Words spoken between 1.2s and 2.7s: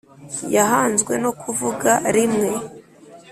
no kuvuga rimwe